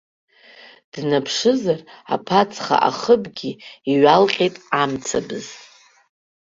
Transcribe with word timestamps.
Днаԥшызар, 0.93 1.79
аԥацха 2.13 2.75
ахыбгьы 2.89 3.51
иҩалҟьеит 3.91 4.55
амцабз. 4.81 5.45